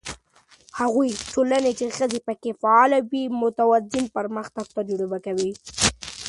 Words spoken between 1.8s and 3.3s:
ښځې پکې فعاله وي،